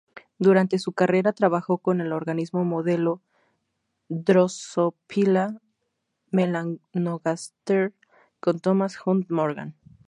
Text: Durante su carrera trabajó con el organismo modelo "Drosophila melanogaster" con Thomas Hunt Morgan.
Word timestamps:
Durante 0.39 0.79
su 0.79 0.93
carrera 0.93 1.31
trabajó 1.31 1.77
con 1.77 2.01
el 2.01 2.11
organismo 2.11 2.65
modelo 2.65 3.21
"Drosophila 4.09 5.61
melanogaster" 6.31 7.93
con 8.39 8.59
Thomas 8.59 8.97
Hunt 9.05 9.29
Morgan. 9.29 9.75